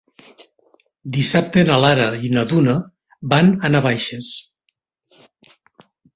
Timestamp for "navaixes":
3.77-4.33